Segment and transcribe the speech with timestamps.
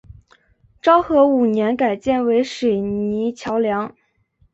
[0.81, 3.93] 昭和五年改建为水泥桥梁。